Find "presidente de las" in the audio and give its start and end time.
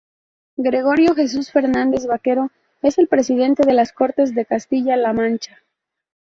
3.07-3.93